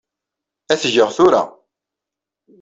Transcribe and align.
Ad 0.71 0.79
tgeɣ 0.81 1.09
tura. 1.17 1.43